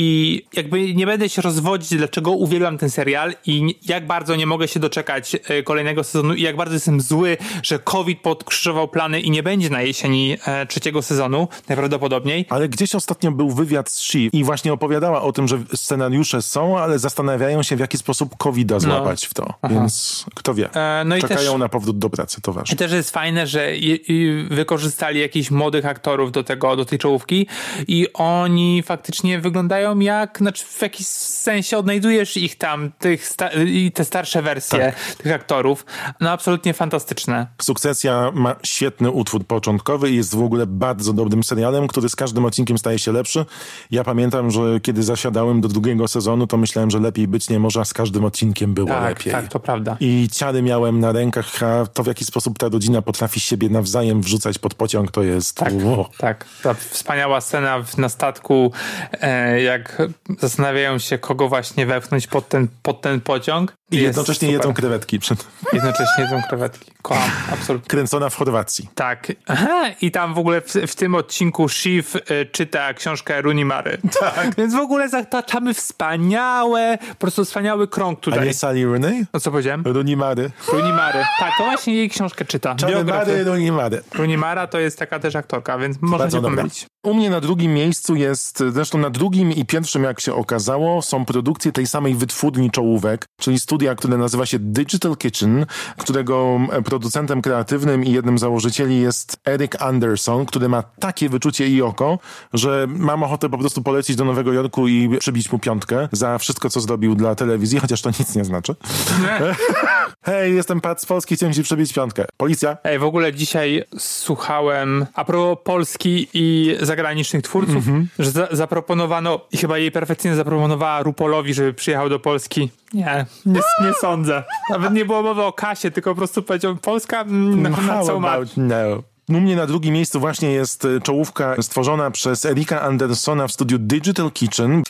[0.00, 4.68] I jakby nie będę się rozwodzić, dlaczego uwielbiam ten serial i jak bardzo nie mogę
[4.68, 9.30] się doczekać e, kolejnego sezonu i jak bardzo jestem zły, że COVID podkrzyżował plany i
[9.30, 12.46] nie będzie na jesieni e, trzeciego sezonu, najprawdopodobniej.
[12.48, 16.78] Ale gdzieś ostatnio był wywiad z Shiv i właśnie opowiadała o tym, że scenariusze są,
[16.78, 19.54] ale zastanawiają się, w jaki sposób COVID-a złapać w to.
[19.70, 20.70] Więc kto wie.
[20.74, 22.76] E, no i Czekają też- na powrót do pracy, to I ważne.
[22.76, 27.46] też jest fajne, że i wykorzystali jakichś młodych aktorów do tego, do tej czołówki
[27.88, 33.92] i oni faktycznie wyglądają jak, znaczy w jakiś sensie odnajdujesz ich tam, tych sta- i
[33.92, 35.84] te starsze wersje tych aktorów.
[36.20, 37.46] No absolutnie fantastyczne.
[37.62, 42.44] Sukcesja ma świetny utwór początkowy i jest w ogóle bardzo dobrym serialem, który z każdym
[42.44, 43.44] odcinkiem staje się lepszy.
[43.90, 47.80] Ja pamiętam, że kiedy zasiadałem do drugiego sezonu, to myślałem, że lepiej być nie może,
[47.80, 49.32] a z każdym odcinkiem było Tak, lepiej.
[49.32, 49.96] tak, to prawda.
[50.00, 54.22] I ciary miałem na rękach, a to w jaki sposób ta rodzina potrafi siebie nawzajem
[54.22, 55.56] wrzucać pod pociąg, to jest...
[55.56, 56.10] Tak, Ło.
[56.18, 56.44] tak.
[56.62, 58.72] Ta wspaniała scena w, na statku,
[59.12, 60.02] e, jak
[60.38, 63.72] zastanawiają się, kogo właśnie wepchnąć pod ten, pod ten pociąg.
[63.90, 64.52] I jednocześnie super.
[64.52, 65.18] jedzą krewetki.
[65.18, 65.46] Przed...
[65.72, 66.92] Jednocześnie jedzą krewetki.
[67.02, 67.88] Kocham, absolutnie.
[67.88, 68.88] Kręcona w Chorwacji.
[68.94, 69.32] Tak.
[69.46, 73.98] Aha, i tam w ogóle w, w tym odcinku Shiv y, czyta książkę Runimary.
[74.20, 74.54] Tak.
[74.58, 78.46] Więc w ogóle zataczamy wspaniałe, po prostu wspaniały krąg A tutaj.
[78.46, 79.24] nie Sally Rooney?
[79.34, 79.82] No co powiedziałem?
[79.86, 80.50] Runimary.
[80.68, 81.24] Runimary.
[81.38, 82.74] Tak, to właśnie jej książkę czyta.
[82.74, 83.32] Czary Biografię.
[83.32, 84.02] Mary, Runimary.
[84.14, 86.86] Runimara to jest taka też aktorka, więc można się pomylić.
[87.02, 91.24] U mnie na drugim miejscu jest, zresztą na drugim i pierwszym, jak się okazało, są
[91.24, 97.42] produkcje tej samej wytwórni czołówek, czyli studia, które nazywa się Digital Kitchen, którego e, producentem
[97.42, 102.18] kreatywnym i jednym z założycieli jest Eric Anderson, który ma takie wyczucie i oko,
[102.52, 106.70] że mam ochotę po prostu polecić do Nowego Jorku i przybić mu piątkę za wszystko,
[106.70, 108.74] co zrobił dla telewizji, chociaż to nic nie znaczy.
[110.24, 112.24] Hej, jestem Pat z Polski, chciałem ci przybić piątkę.
[112.36, 112.76] Policja.
[112.84, 118.08] Ej, w ogóle dzisiaj słuchałem a propos Polski i zagranicznych twórców, Mhm.
[118.18, 122.70] że za, zaproponowano i chyba jej perfekcyjnie zaproponowała Rupolowi, żeby przyjechał do Polski.
[122.94, 124.42] Nie, nie, nie sądzę.
[124.70, 128.06] Nawet nie było mowy o kasie, tylko po prostu powiedział Polska mm, na, na How
[128.06, 128.36] co ma.
[128.56, 129.02] no?
[129.28, 133.78] U mnie na drugim miejscu właśnie jest e, czołówka stworzona przez Erika Andersona w studiu
[133.78, 134.82] Digital Kitchen.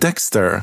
[0.00, 0.62] Dexter.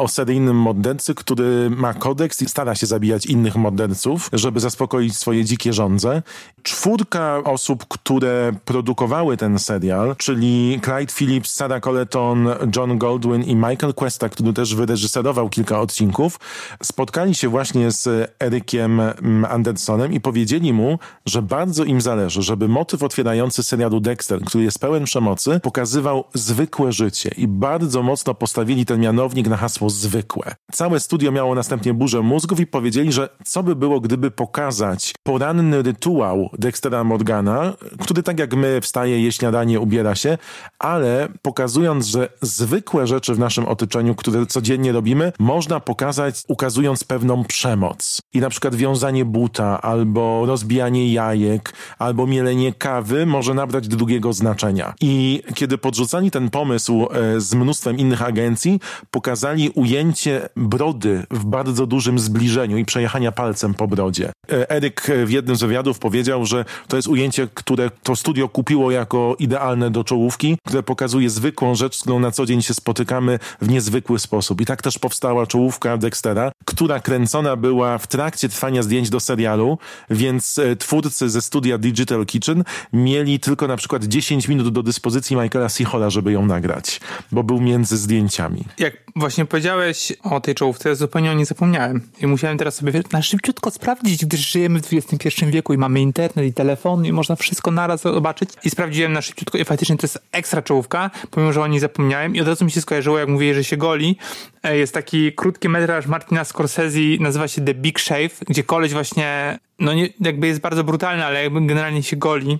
[0.00, 5.44] O seryjnym mordercy, który ma kodeks i stara się zabijać innych morderców, żeby zaspokoić swoje
[5.44, 6.22] dzikie żądze.
[6.62, 13.94] Czwórka osób, które produkowały ten serial, czyli Clyde Phillips, Sarah Colleton, John Goldwyn i Michael
[13.94, 16.40] Questa, który też wyreżyserował kilka odcinków,
[16.82, 22.68] spotkali się właśnie z Erykiem mm, Andersonem i powiedzieli mu, że bardzo im zależy, żeby
[22.68, 28.86] motyw otwierający serialu Dexter, który jest pełen przemocy, pokazywał zwykłe życie i bardzo mocno postawili
[28.86, 30.54] ten mianownik na hasło zwykłe.
[30.72, 35.82] Całe studio miało następnie burzę mózgów i powiedzieli, że co by było, gdyby pokazać poranny
[35.82, 40.38] rytuał Dextera Morgana, który tak jak my wstaje, je śniadanie, ubiera się,
[40.78, 47.44] ale pokazując, że zwykłe rzeczy w naszym otoczeniu, które codziennie robimy, można pokazać ukazując pewną
[47.44, 48.20] przemoc.
[48.34, 54.94] I na przykład wiązanie buta, albo rozbijanie jajek, albo mielenie kawy może nabrać drugiego znaczenia.
[55.00, 61.86] I kiedy podrzucali ten pomysł e, z mnóstwem innych agencji, pokazali ujęcie brody w bardzo
[61.86, 64.32] dużym zbliżeniu i przejechania palcem po brodzie.
[64.52, 68.90] E, Eryk w jednym z wywiadów powiedział, że to jest ujęcie, które to studio kupiło
[68.90, 73.38] jako idealne do czołówki, które pokazuje zwykłą rzecz, z którą na co dzień się spotykamy
[73.60, 74.60] w niezwykły sposób.
[74.60, 79.78] I tak też powstała czołówka Dextera, która kręcona była w trakcie trwania zdjęć do serialu,
[80.10, 85.36] więc e, twórcy ze studia Digital Kitchen mieli tylko na przykład 10 minut do dyspozycji
[85.36, 87.00] Michaela Sichola, żeby ją nagrać,
[87.32, 88.64] bo był między zdjęciami.
[88.78, 92.00] Jak właśnie powiedziałeś o tej czołówce, zupełnie o niej zapomniałem.
[92.20, 96.29] I musiałem teraz sobie na szybciutko sprawdzić, gdyż żyjemy w XXI wieku i mamy internet
[96.36, 98.50] i telefon i można wszystko naraz zobaczyć.
[98.64, 102.34] I sprawdziłem na szybciutko i faktycznie to jest ekstra czołówka, pomimo, że o niej zapomniałem.
[102.34, 104.16] I od razu mi się skojarzyło, jak mówię, że się goli.
[104.62, 109.58] E, Jest taki krótki metraż Martina Scorsese, nazywa się The Big Shave, gdzie koleś właśnie
[109.78, 112.58] no nie, jakby jest bardzo brutalny, ale jakby generalnie się goli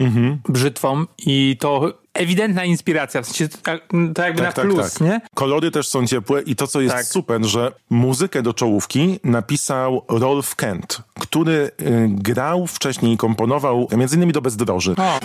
[0.48, 3.48] brzytwą i to ewidentna inspiracja, w sensie
[4.14, 5.20] to, jakby na plus, nie?
[5.34, 7.04] Kolory też są ciepłe i to, co jest Tak.
[7.06, 14.16] super, że muzykę do czołówki napisał Rolf Kent, który y, grał wcześniej i komponował między
[14.16, 14.94] innymi do Bezdroży.
[14.96, 15.20] O,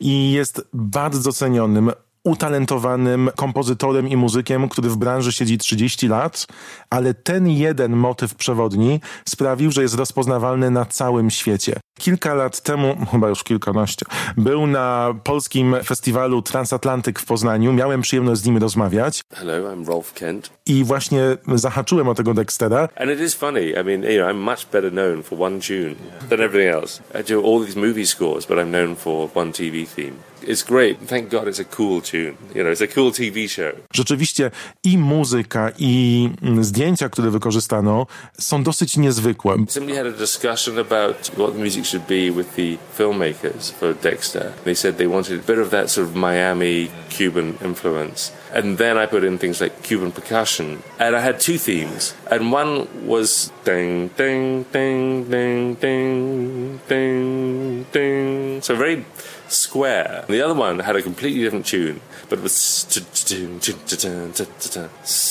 [0.00, 1.90] i jest bardzo cenionym
[2.24, 6.46] utalentowanym kompozytorem i muzykiem, który w branży siedzi 30 lat,
[6.90, 11.80] ale ten jeden motyw przewodni sprawił, że jest rozpoznawalny na całym świecie.
[11.98, 14.06] Kilka lat temu, chyba już kilkanaście,
[14.36, 17.72] był na polskim festiwalu Transatlantyk w Poznaniu.
[17.72, 20.50] Miałem przyjemność z nim rozmawiać Hello, I'm Rolf Kent.
[20.66, 21.20] i właśnie
[21.54, 22.88] zahaczyłem o tego Dextera.
[22.96, 23.60] And it is funny.
[23.70, 25.94] I mean, you know, I'm much better known for one tune
[26.28, 27.02] than everything else.
[27.20, 30.14] I do all these movie scores, but I'm known for one TV theme.
[30.46, 30.98] It's great.
[31.06, 32.36] Thank God it's a cool tune.
[32.54, 33.72] You know, it's a cool TV show.
[33.94, 34.50] Rzeczywiście
[34.84, 38.06] i muzyka, i mm, zdjęcia, które wykorzystano,
[38.38, 39.56] są dosyć niezwykłe.
[39.68, 44.52] Somebody had a discussion about what the music should be with the filmmakers for Dexter.
[44.64, 48.32] They said they wanted a bit of that sort of Miami Cuban influence.
[48.54, 50.82] And then I put in things like Cuban percussion.
[50.98, 52.14] And I had two themes.
[52.30, 58.62] And one was ding, ding, ding, ding, ding, ding, ding.
[58.62, 59.04] So very
[59.52, 60.24] square.
[60.28, 62.86] The other one had a completely different tune, but it was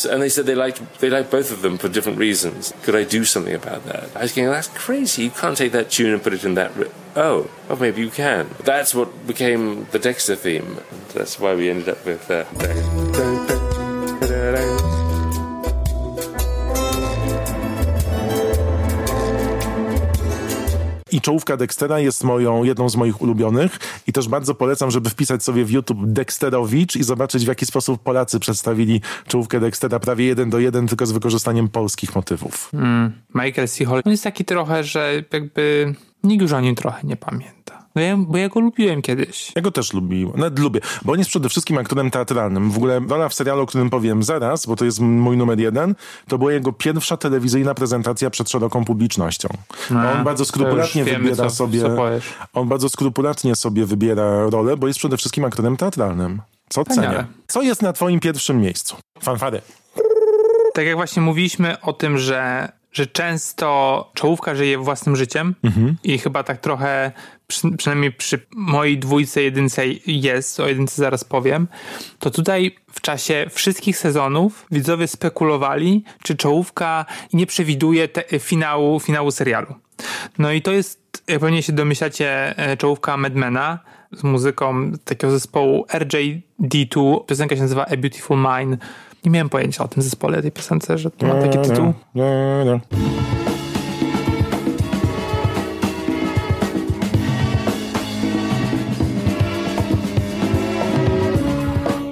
[0.10, 2.74] and they said they liked they liked both of them for different reasons.
[2.84, 4.16] Could I do something about that?
[4.16, 5.24] I was going, that's crazy.
[5.24, 6.76] You can't take that tune and put it in that.
[6.76, 8.50] Ri- oh, oh, maybe you can.
[8.64, 10.80] That's what became the Dexter theme.
[11.14, 12.30] That's why we ended up with.
[12.30, 13.01] Uh,
[21.12, 25.44] I czołówka Dextera jest moją, jedną z moich ulubionych i też bardzo polecam, żeby wpisać
[25.44, 30.50] sobie w YouTube Dexterowicz i zobaczyć w jaki sposób Polacy przedstawili czołówkę Dextera prawie jeden
[30.50, 32.72] do jeden, tylko z wykorzystaniem polskich motywów.
[33.36, 33.86] Michael C.
[33.86, 34.02] Hall.
[34.06, 37.61] Jest taki trochę, że jakby nikt już o nim trochę nie pamięta.
[37.96, 39.52] No ja, bo ja go lubiłem kiedyś.
[39.56, 42.72] Ja go też lubiłem, nawet lubię, bo on jest przede wszystkim aktorem teatralnym.
[42.72, 45.96] W ogóle rola w serialu, o którym powiem zaraz, bo to jest mój numer jeden,
[46.28, 49.50] to była jego pierwsza telewizyjna prezentacja przed szeroką publicznością.
[49.96, 51.96] A, on bardzo No, skrupulatnie wiemy, wybiera co- sobie, co
[52.54, 56.42] on bardzo skrupulatnie sobie wybiera rolę, bo jest przede wszystkim aktorem teatralnym.
[56.70, 57.26] Co cenię.
[57.48, 58.96] Co jest na twoim pierwszym miejscu?
[59.22, 59.62] Fanfary.
[60.74, 65.56] Tak jak właśnie mówiliśmy o tym, że, że często czołówka żyje własnym życiem
[66.04, 67.12] i chyba tak trochę,
[67.48, 71.68] przy, przynajmniej przy mojej dwójce, jedynce jest, o jedynce zaraz powiem,
[72.20, 79.32] to tutaj w czasie wszystkich sezonów widzowie spekulowali, czy czołówka nie przewiduje te, finału, finału
[79.32, 79.76] serialu.
[80.38, 83.80] No i to jest, jak pewnie się domyślacie, e, czołówka Madmana
[84.12, 87.26] z muzyką takiego zespołu RJD2.
[87.26, 88.82] Piosenka się nazywa A Beautiful Mind.
[89.26, 91.94] Nie miałem pojęcia o tym zespole, tej piosence, że to ma taki tytuł.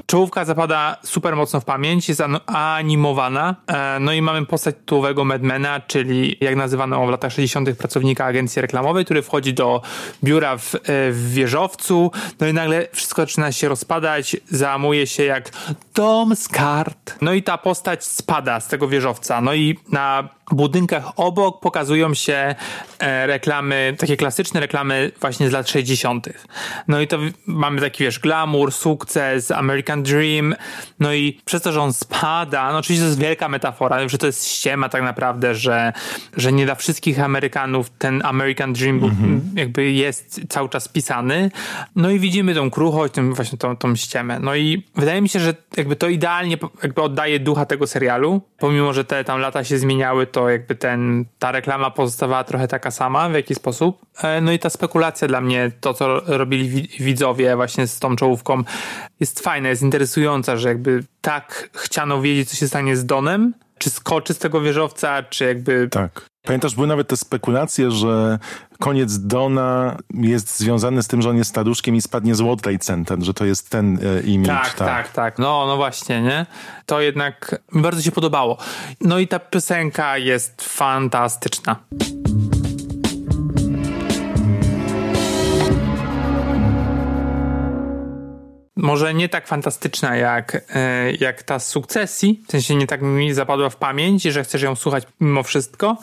[0.10, 3.56] Czołówka zapada super mocno w pamięć, jest an- animowana.
[3.67, 7.76] E, No i mamy postać tytułowego Madmana, czyli jak nazywano w latach 60.
[7.78, 9.82] pracownika agencji reklamowej, który wchodzi do
[10.24, 10.80] biura w, e,
[11.12, 12.12] w wieżowcu.
[12.39, 15.50] No i nagle wszystko zaczyna się rozpadać, załamuje się jak
[15.95, 17.15] dom z kart.
[17.22, 19.41] No i ta postać spada z tego wieżowca.
[19.41, 22.56] No i na budynkach obok pokazują się
[23.00, 26.30] e, reklamy, takie klasyczne reklamy właśnie z lat 60.
[26.88, 30.56] No i to mamy taki, wiesz, glamour, sukces, American Dream,
[31.00, 34.26] no i przez to, że on spada, no oczywiście to jest wielka metafora, że to
[34.26, 35.94] jest ściema tak naprawdę, że,
[36.38, 39.12] że nie dla wszystkich Amerykanów ten American Dream był-
[39.56, 41.52] jakby jest cały czas pisany.
[41.96, 44.40] No i widzimy tą kruchość, tą, właśnie tą, tą ściemę.
[44.40, 48.94] No i wydaje mi się, że jakby to idealnie jakby oddaje ducha tego serialu, pomimo,
[48.94, 53.30] że te tam lata się zmieniały, to jakby ten, ta reklama pozostawała trochę taka sama
[53.30, 54.02] w jakiś sposób.
[54.23, 58.15] E, No i ta spekulacja dla mnie, to co robili wi- widzowie właśnie z tą
[58.15, 58.63] czołówką
[59.19, 63.89] jest fajna, jest interesująca, że jakby tak chciano wiedzieć, co się stanie z Donem, czy
[63.89, 66.25] skoczy z tego wieżowca, czy jakby Tak.
[66.43, 68.39] Pamiętasz, były nawet te spekulacje, że
[68.80, 72.80] koniec Dona jest związany z tym, że on jest staruszkiem i spadnie z World Trade
[72.80, 74.49] Center, że to jest ten e, image.
[74.49, 76.45] Tak, tak, tak, No, no właśnie, nie?
[76.86, 78.58] To jednak mi bardzo się podobało.
[79.02, 81.75] No i ta piosenka jest fantastyczna.
[88.82, 93.34] Może nie tak fantastyczna jak, e, jak ta z sukcesji, w sensie nie tak mi
[93.34, 95.98] zapadła w pamięć, że chcesz ją słuchać mimo wszystko,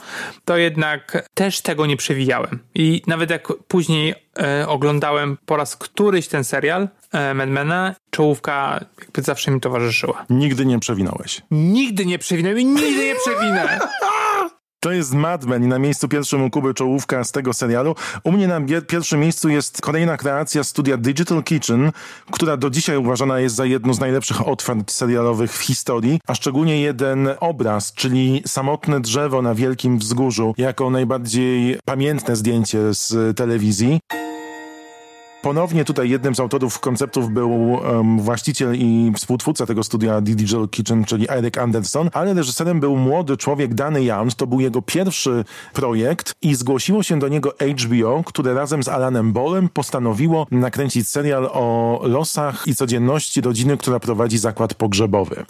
[0.45, 2.59] to jednak też tego nie przewijałem.
[2.75, 9.23] I nawet jak później e, oglądałem po raz któryś ten serial e, Madmana, czołówka jakby
[9.23, 10.25] zawsze mi towarzyszyła.
[10.31, 11.43] Nigdy nie przewinąłeś.
[11.51, 13.79] Nigdy nie przewinę i nigdy nie przewinę!
[14.87, 17.95] To jest Mad Men i na miejscu pierwszym u Kuby czołówka z tego serialu.
[18.25, 21.93] U mnie na pierwszym miejscu jest kolejna kreacja studia Digital Kitchen,
[22.31, 26.81] która do dzisiaj uważana jest za jedno z najlepszych otwarć serialowych w historii, a szczególnie
[26.81, 34.01] jeden obraz, czyli samotne drzewo na wielkim wzgórzu, jako najbardziej pamiętne zdjęcie z telewizji.
[35.47, 40.69] Ponownie tutaj jednym z autorów konceptów był em, właściciel i współtwórca tego studia The Digital
[40.69, 44.35] Kitchen, czyli Eric Anderson, ale reżyserem był młody człowiek Danny Young.
[44.35, 49.33] To był jego pierwszy projekt i zgłosiło się do niego HBO, które razem z Alanem
[49.33, 55.45] Bolem postanowiło nakręcić serial o losach i codzienności rodziny, która prowadzi zakład pogrzebowy.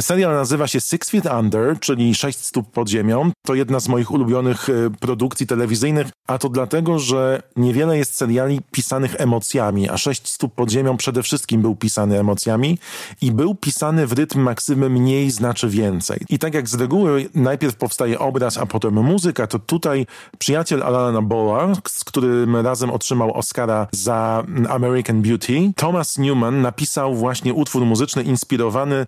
[0.00, 3.30] Serial nazywa się Six Feet Under, czyli Sześć stóp pod ziemią.
[3.46, 8.60] To jedna z moich ulubionych e, produkcji telewizyjnych, a to dlatego, że niewiele jest seriali
[8.70, 12.78] pisanych emocjami, a Sześć stóp pod ziemią przede wszystkim był pisany emocjami
[13.22, 16.20] i był pisany w rytm maksymy mniej znaczy więcej.
[16.28, 20.06] I tak jak z reguły najpierw powstaje obraz, a potem muzyka, to tutaj
[20.38, 27.54] przyjaciel Alana Boa, z którym razem otrzymał Oscara za American Beauty, Thomas Newman napisał właśnie
[27.54, 29.06] utwór muzyczny inspirowany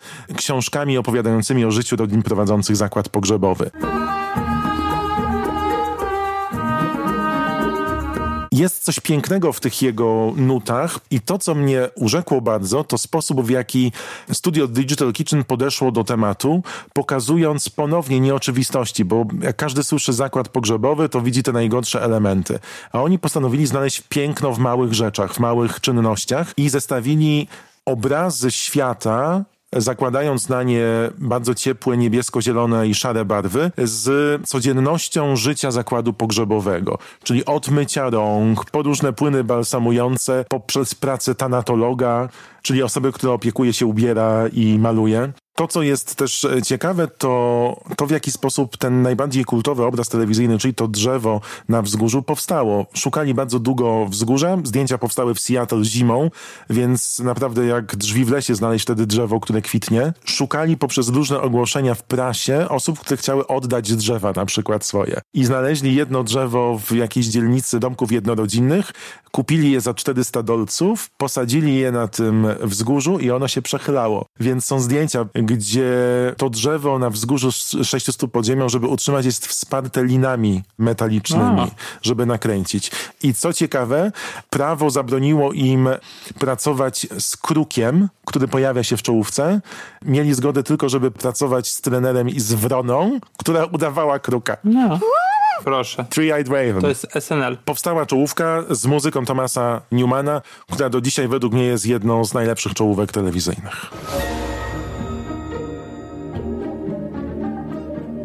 [0.99, 3.71] opowiadającymi o życiu rodzin prowadzących zakład pogrzebowy.
[8.53, 13.41] Jest coś pięknego w tych jego nutach i to, co mnie urzekło bardzo, to sposób,
[13.41, 13.93] w jaki
[14.33, 21.09] studio Digital Kitchen podeszło do tematu, pokazując ponownie nieoczywistości, bo jak każdy słyszy zakład pogrzebowy,
[21.09, 22.59] to widzi te najgorsze elementy.
[22.93, 27.49] A oni postanowili znaleźć piękno w małych rzeczach, w małych czynnościach i zestawili
[27.85, 29.45] obrazy świata
[29.77, 30.87] zakładając na nie
[31.19, 36.99] bardzo ciepłe, niebiesko-zielone i szare barwy, z codziennością życia zakładu pogrzebowego.
[37.23, 42.29] Czyli od mycia rąk, po różne płyny balsamujące, poprzez pracę tanatologa,
[42.63, 45.33] czyli osoby, która opiekuje się, ubiera i maluje.
[45.55, 47.65] To, co jest też e, ciekawe, to
[47.97, 52.87] to, w jaki sposób ten najbardziej kultowy obraz telewizyjny, czyli to drzewo na wzgórzu, powstało.
[52.95, 54.59] Szukali bardzo długo wzgórza.
[54.65, 56.31] Zdjęcia powstały w Seattle zimą,
[56.71, 60.13] więc naprawdę jak drzwi w lesie znaleźć wtedy drzewo, które kwitnie.
[60.25, 65.21] Szukali poprzez różne ogłoszenia w prasie osób, które chciały oddać drzewa, na przykład swoje.
[65.35, 68.93] I znaleźli jedno drzewo w jakiejś dzielnicy domków jednorodzinnych,
[69.31, 74.27] kupili je za 400 dolców, posadzili je na tym wzgórzu i ono się przechylało.
[74.41, 75.93] Więc są zdjęcia, gdzie
[76.37, 81.69] to drzewo na wzgórzu z 600 pod ziemią, żeby utrzymać, jest wsparte linami metalicznymi, A.
[82.03, 82.91] żeby nakręcić.
[83.23, 84.13] I co ciekawe,
[84.51, 85.89] prawo zabroniło im
[86.39, 89.61] pracować z krukiem, który pojawia się w czołówce.
[90.05, 94.57] Mieli zgodę tylko, żeby pracować z trenerem i z wroną, która udawała kruka.
[94.65, 94.99] No.
[95.65, 96.05] Proszę.
[96.11, 96.81] Three-Eyed Raven.
[96.81, 97.57] To jest SNL.
[97.65, 102.75] Powstała czołówka z muzyką Thomasa Newmana, która do dzisiaj według mnie jest jedną z najlepszych
[102.75, 103.91] czołówek telewizyjnych.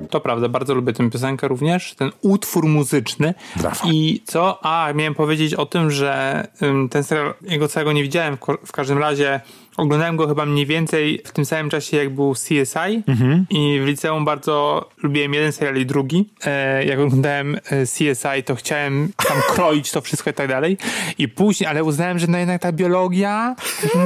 [0.09, 3.33] To prawda, bardzo lubię tę piosenkę również, ten utwór muzyczny.
[3.55, 3.89] Brawo.
[3.91, 4.65] I co?
[4.65, 6.47] A, miałem powiedzieć o tym, że
[6.91, 9.41] ten serial, jego całego nie widziałem, w każdym razie
[9.79, 13.03] oglądałem go chyba mniej więcej w tym samym czasie, jak był CSI
[13.49, 16.29] i w liceum bardzo lubiłem jeden serial i drugi.
[16.45, 20.77] E, jak oglądałem e, CSI, to chciałem tam kroić to wszystko i tak dalej.
[21.17, 23.55] I później, ale uznałem, że no jednak ta biologia,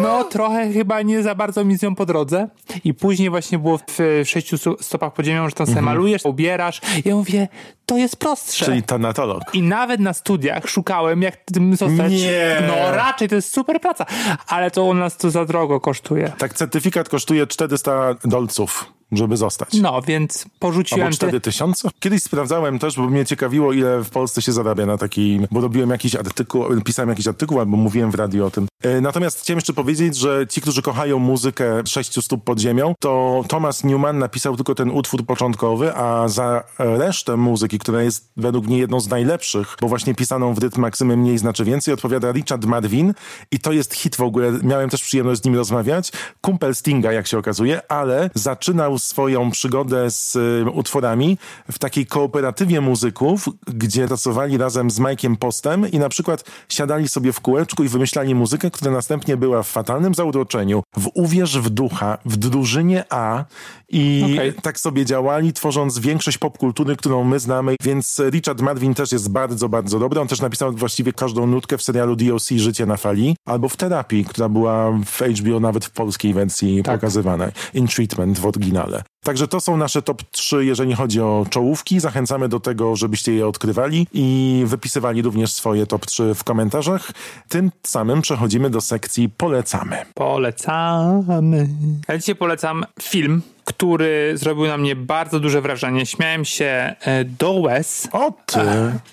[0.01, 2.47] no trochę chyba nie za bardzo mi z nią po drodze.
[2.83, 6.81] I później właśnie było w, w sześciu stopach pod ziemią, że tam sobie malujesz, ubierasz.
[7.05, 7.47] Ja mówię,
[7.85, 8.65] to jest prostsze.
[8.65, 9.43] Czyli tanatolog.
[9.53, 12.11] I nawet na studiach szukałem, jak tym zostać.
[12.11, 12.57] Nie.
[12.67, 14.05] No raczej, to jest super praca.
[14.47, 16.31] Ale to u nas to za drogo kosztuje.
[16.37, 19.73] Tak, certyfikat kosztuje 400 dolców, żeby zostać.
[19.73, 21.27] No, więc porzuciłem Albo te...
[21.27, 21.89] 4000?
[21.99, 25.89] Kiedyś sprawdzałem też, bo mnie ciekawiło, ile w Polsce się zarabia na taki, bo robiłem
[25.89, 28.67] jakiś artykuł, pisałem jakiś artykuł, albo mówiłem w radiu o tym.
[28.83, 33.43] E, Natomiast chciałem jeszcze powiedzieć, że ci, którzy kochają muzykę sześciu stóp pod ziemią, to
[33.47, 38.77] Thomas Newman napisał tylko ten utwór początkowy, a za resztę muzyki, która jest według mnie
[38.77, 43.13] jedną z najlepszych, bo właśnie pisaną w rytm maksymy mniej znaczy więcej, odpowiada Richard Marvin
[43.51, 44.51] i to jest hit w ogóle.
[44.63, 46.11] Miałem też przyjemność z nim rozmawiać.
[46.41, 51.37] Kumpel Stinga, jak się okazuje, ale zaczynał swoją przygodę z y, utworami
[51.71, 57.33] w takiej kooperatywie muzyków, gdzie pracowali razem z Mike'iem Postem i na przykład siadali sobie
[57.33, 62.17] w kółeczku i wymyślali muzykę, która następnie była w fatalnym zauroczeniu, w Uwierz w ducha,
[62.25, 63.45] w drużynie A
[63.89, 64.53] i Okej.
[64.53, 69.69] tak sobie działali, tworząc większość popkultury, którą my znamy, więc Richard Marvin też jest bardzo,
[69.69, 70.19] bardzo dobry.
[70.21, 74.25] On też napisał właściwie każdą nutkę w serialu DOC Życie na fali, albo w Terapii,
[74.25, 76.95] która była w HBO nawet w polskiej wersji Tak.
[76.95, 77.51] pokazywanej.
[77.73, 78.92] In Treatment w oryginale.
[79.23, 81.99] Także to są nasze top 3, jeżeli chodzi o czołówki.
[81.99, 87.11] Zachęcamy do tego, żebyście je odkrywali i wypisywali również swoje top 3 w komentarzach.
[87.49, 89.97] Tym samym przechodzimy do sekcji polecamy.
[90.13, 91.69] Polecamy.
[92.07, 96.05] Ja dzisiaj polecam film, który zrobił na mnie bardzo duże wrażenie.
[96.05, 98.07] Śmiałem się e, do łez.
[98.11, 98.59] O ty,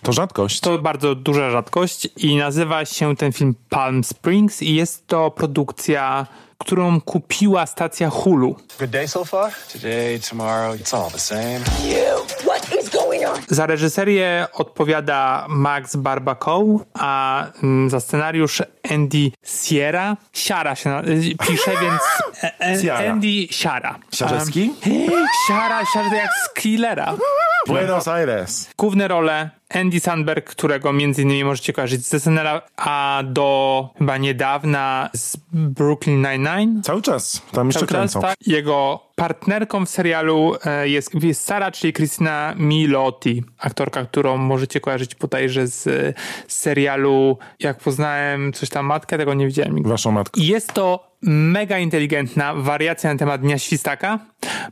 [0.03, 0.61] to rzadkość.
[0.61, 6.27] To bardzo duża rzadkość i nazywa się ten film Palm Springs i jest to produkcja,
[6.61, 8.57] którą kupiła stacja Hulu.
[8.79, 9.53] Good day so far?
[9.73, 11.61] Today, tomorrow, it's all the same.
[12.45, 12.91] What is
[13.49, 20.17] Za reżyserię odpowiada Max Barbacow, a mm, za scenariusz Andy Sierra.
[20.33, 22.03] Siara się na, y, pisze, więc
[22.83, 23.13] Ciara.
[23.13, 23.99] Andy Siara.
[24.13, 24.73] Siarzewski?
[24.87, 25.83] Um, Siara,
[26.13, 27.17] jak z Killera.
[27.67, 28.71] Buenos Aires.
[28.79, 35.11] Główne role Andy Sandberg, którego między innymi możecie kojarzyć z SNL, a do chyba niedawna
[35.15, 36.83] z Brooklyn Nine-Nine.
[36.83, 37.43] Cały czas.
[37.53, 38.21] Tam jeszcze Cały czas, kręcą.
[38.21, 38.37] tak.
[38.47, 45.15] Jego partnerką w serialu e, jest, jest Sara, czyli Krystyna Milotti, aktorka, którą możecie kojarzyć
[45.15, 45.83] bodajże z,
[46.49, 49.91] z serialu Jak poznałem coś tam matkę, tego nie widziałem nigdy.
[49.91, 50.41] Waszą matkę.
[50.41, 54.19] Jest to mega inteligentna wariacja na temat Dnia Świstaka.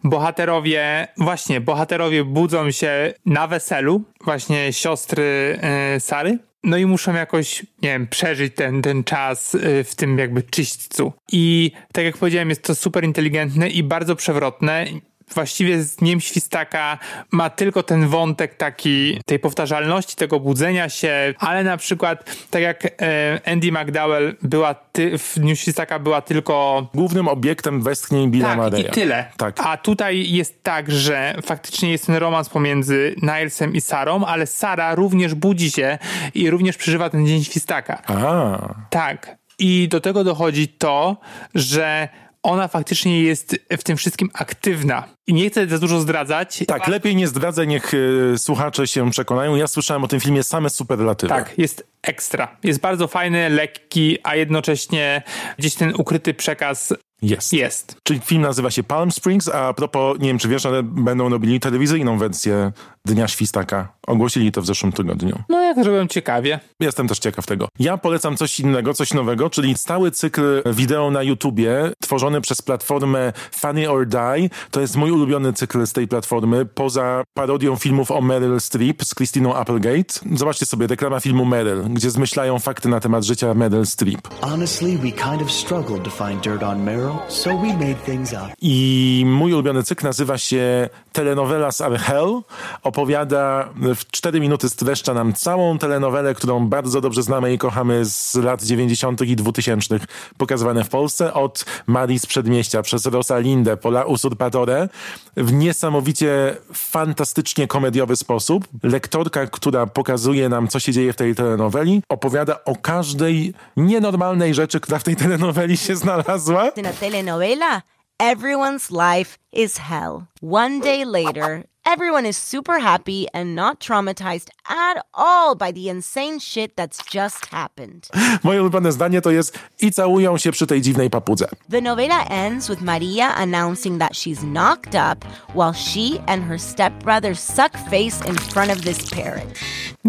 [0.04, 6.38] Bohaterowie, właśnie, bohaterowie budzą się na weselu, właśnie siostry e, Sary.
[6.64, 11.12] No i muszą jakoś, nie wiem, przeżyć ten, ten czas e, w tym jakby czyśćcu.
[11.32, 14.86] I tak jak powiedziałem, jest to super inteligentne i bardzo przewrotne
[15.34, 16.98] właściwie z Dniem Świstaka
[17.32, 22.84] ma tylko ten wątek taki tej powtarzalności, tego budzenia się, ale na przykład tak jak
[22.84, 28.56] e, Andy McDowell była ty, w Dniu Świstaka była tylko Głównym obiektem westchnień Billa tak,
[28.56, 28.80] Murraya.
[28.80, 29.24] i tyle.
[29.36, 29.60] Tak.
[29.64, 34.94] A tutaj jest tak, że faktycznie jest ten romans pomiędzy Nilesem i Sarą, ale Sara
[34.94, 35.98] również budzi się
[36.34, 38.02] i również przeżywa ten dzień świstaka.
[38.06, 39.38] A, Tak.
[39.58, 41.16] I do tego dochodzi to,
[41.54, 42.08] że
[42.48, 45.04] ona faktycznie jest w tym wszystkim aktywna.
[45.26, 46.64] I nie chcę za dużo zdradzać.
[46.66, 49.56] tak, lepiej nie zdradzę, niech y, słuchacze się przekonają.
[49.56, 51.28] Ja słyszałem o tym filmie same superlatywy.
[51.28, 52.56] Tak, jest ekstra.
[52.64, 55.22] Jest bardzo fajny, lekki, a jednocześnie
[55.58, 57.52] gdzieś ten ukryty przekaz Jest.
[57.52, 57.96] jest.
[58.02, 61.60] Czyli film nazywa się Palm Springs, a propos, nie wiem czy wiesz, ale będą robili
[61.60, 62.72] telewizyjną wersję
[63.04, 63.88] Dnia Świstaka.
[64.06, 65.42] Ogłosili to w zeszłym tygodniu.
[65.48, 66.60] No jak zrobiłem ciekawie.
[66.80, 67.68] Jestem też ciekaw tego.
[67.78, 73.32] Ja polecam coś innego, coś nowego, czyli stały cykl wideo na YouTubie, tworzony przez platformę
[73.50, 74.50] Funny or Die.
[74.70, 79.14] To jest mój ulubiony cykl z tej platformy, poza parodią filmów o Meryl Streep z
[79.14, 80.20] Christiną Applegate.
[80.34, 84.28] Zobaczcie sobie, reklama filmu Meryl, gdzie zmyślają fakty na temat życia Meryl Streep.
[84.40, 88.52] Honestly, we kind of struggled to find dirt on Meryl, so we made things up.
[88.60, 92.40] I mój ulubiony cykl nazywa się Telenovelas Are Hell.
[92.82, 98.34] Opowiada, w 4 minuty streszcza nam całą telenowelę, którą bardzo dobrze znamy i kochamy z
[98.34, 99.20] lat 90.
[99.20, 100.00] i 2000.
[100.36, 104.88] pokazywane w Polsce od Marii z Przedmieścia przez Rosalindę po La Usurpatore
[105.36, 108.68] w niesamowicie fantastycznie komediowy sposób.
[108.82, 114.80] Lektorka, która pokazuje nam, co się dzieje w tej telenoweli, opowiada o każdej nienormalnej rzeczy,
[114.80, 116.68] która w tej telenoweli się znalazła.
[116.68, 117.82] In a telenovela,
[118.18, 120.26] everyone's life is hell.
[120.40, 126.40] One day later, everyone is super happy and not traumatized at all by the insane
[126.40, 128.08] shit that's just happened.
[128.44, 131.48] Moje ulubione zdanie to jest i całują się przy tej dziwnej papudze.
[131.70, 135.24] The novela ends with Maria announcing that she's knocked up
[135.54, 139.46] while she and her stepbrother suck face in front of this parrot.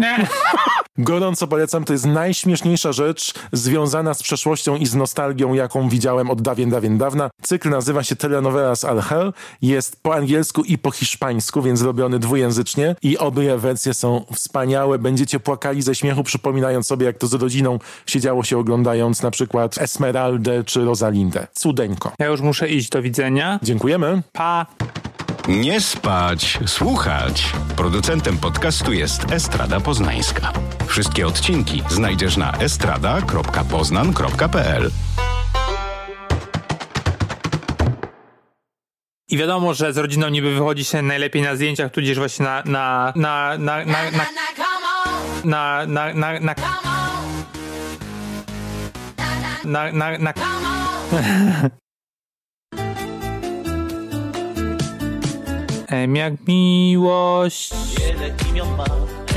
[0.98, 6.42] Gorąco polecam, to jest najśmieszniejsza rzecz związana z przeszłością i z nostalgią, jaką widziałem od
[6.42, 7.30] dawien, dawien dawna.
[7.42, 9.32] Cykl nazywa się Telenovelas Al Hell,
[9.62, 14.98] jest po angielsku i po hiszpańsku, więc robiony dwujęzycznie i obie wersje są wspaniałe.
[14.98, 19.78] Będziecie płakali ze śmiechu, przypominając sobie, jak to z rodziną siedziało się oglądając na przykład
[19.78, 21.46] Esmeraldę czy Rosalindę.
[21.52, 22.12] Cudeńko.
[22.18, 22.88] Ja już muszę iść.
[22.88, 23.58] Do widzenia.
[23.62, 24.22] Dziękujemy.
[24.32, 24.66] Pa!
[25.50, 27.52] Nie spać, słuchać.
[27.76, 30.52] Producentem podcastu jest Estrada Poznańska.
[30.86, 34.90] Wszystkie odcinki znajdziesz na estrada.poznan.pl.
[39.28, 43.12] I wiadomo, że z rodziną niby wychodzi się najlepiej na zdjęciach, tudzież właśnie na na
[43.16, 44.10] na na na
[45.44, 45.94] na na na
[49.64, 50.32] na na na na
[55.90, 57.70] Em jak miłość.
[57.98, 58.84] Wiele imion ma,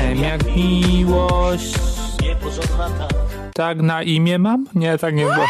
[0.00, 1.74] Em jak miłość.
[2.22, 3.12] Nieporządna tak.
[3.54, 4.66] Tak na imię mam?
[4.74, 5.46] Nie, tak nie było